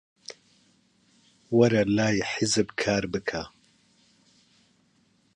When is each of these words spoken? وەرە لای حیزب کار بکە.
وەرە 1.57 1.83
لای 1.97 2.17
حیزب 2.33 2.67
کار 2.81 3.03
بکە. 3.11 3.43